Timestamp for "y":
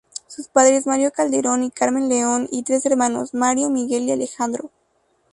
1.61-1.69, 2.51-2.63, 4.07-4.11